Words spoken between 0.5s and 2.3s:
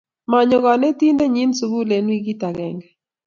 konetindenyin sukul eng'